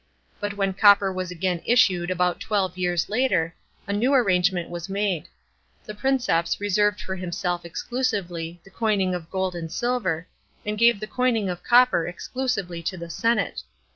But 0.39 0.55
when 0.55 0.73
copper 0.73 1.13
was 1.13 1.29
again 1.29 1.61
issued 1.63 2.09
about 2.09 2.39
twelve 2.39 2.75
years 2.75 3.07
later, 3.07 3.53
a 3.85 3.93
new 3.93 4.15
arrangement 4.15 4.67
was 4.67 4.89
made. 4.89 5.27
'1 5.85 5.93
he 5.93 5.93
Princeps 6.01 6.59
reserved 6.59 6.99
for 6.99 7.15
himself 7.17 7.65
exclusively 7.65 8.59
the 8.63 8.71
coining 8.71 9.13
of 9.13 9.29
gold 9.29 9.53
and 9.53 9.71
silver, 9.71 10.25
and 10.65 10.79
gave 10.79 10.99
the 10.99 11.05
coining 11.05 11.49
of 11.49 11.61
copper 11.61 12.07
exclusively 12.07 12.81
to 12.81 12.97
the 12.97 13.11
senate. 13.11 13.61